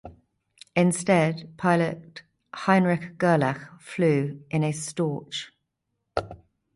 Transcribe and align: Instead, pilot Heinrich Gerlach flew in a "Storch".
Instead, 0.75 1.53
pilot 1.57 2.23
Heinrich 2.55 3.19
Gerlach 3.19 3.79
flew 3.79 4.43
in 4.49 4.63
a 4.63 4.71
"Storch". 4.71 5.49